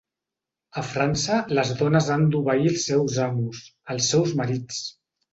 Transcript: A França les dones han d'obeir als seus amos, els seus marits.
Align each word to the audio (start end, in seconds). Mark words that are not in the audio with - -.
A 0.81 0.83
França 0.91 1.35
les 1.59 1.73
dones 1.81 2.07
han 2.15 2.25
d'obeir 2.35 2.71
als 2.71 2.85
seus 2.89 3.19
amos, 3.25 3.61
els 3.97 4.09
seus 4.15 4.33
marits. 4.41 4.81